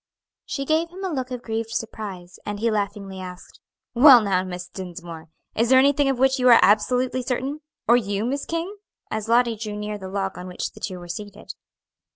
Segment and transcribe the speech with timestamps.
[0.45, 3.59] She gave him a look of grieved surprise, and he laughingly asked,
[3.93, 7.59] "Well, now, Miss Dinsmore, is there anything of which you really are absolutely certain?
[7.87, 8.77] or you, Miss King?"
[9.11, 11.53] as Lottie drew near the log on which the two were seated.